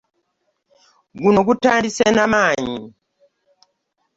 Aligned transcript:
Guno 1.19 1.39
gutandise 1.47 2.05
na 2.15 2.25
maanyi. 2.33 2.77